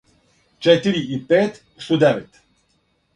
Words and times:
четири 0.67 0.99
и 0.99 1.19
пет 1.33 1.59
су 1.89 1.99
девет 2.05 2.41